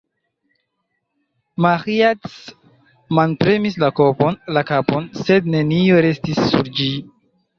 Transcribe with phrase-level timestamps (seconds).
[1.65, 2.23] Maĥiac
[3.19, 3.91] manpremis la
[4.71, 6.91] kapon, sed nenio restis sur ĝi.